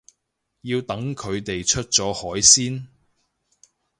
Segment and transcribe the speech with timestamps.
[0.61, 2.87] 要等佢哋出咗海先